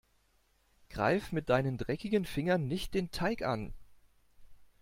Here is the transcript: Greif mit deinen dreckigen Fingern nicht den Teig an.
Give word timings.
Greif 0.89 1.31
mit 1.31 1.49
deinen 1.49 1.77
dreckigen 1.77 2.25
Fingern 2.25 2.67
nicht 2.67 2.95
den 2.95 3.11
Teig 3.11 3.43
an. 3.43 3.71